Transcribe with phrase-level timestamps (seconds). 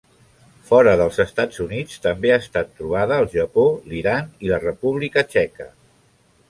[0.69, 5.75] Fora dels Estats Units també ha estat trobada al Japó, l'Iran i la República Txeca.